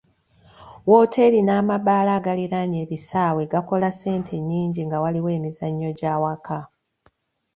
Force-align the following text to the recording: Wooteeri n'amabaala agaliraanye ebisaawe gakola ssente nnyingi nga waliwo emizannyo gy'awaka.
Wooteeri 0.89 1.39
n'amabaala 1.43 2.11
agaliraanye 2.19 2.77
ebisaawe 2.85 3.41
gakola 3.51 3.89
ssente 3.95 4.33
nnyingi 4.39 4.81
nga 4.87 4.97
waliwo 5.03 5.29
emizannyo 5.37 5.89
gy'awaka. 5.97 6.59